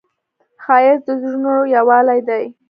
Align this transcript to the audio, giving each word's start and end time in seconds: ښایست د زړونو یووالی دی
ښایست 0.63 1.03
د 1.07 1.09
زړونو 1.21 1.55
یووالی 1.75 2.19
دی 2.27 2.45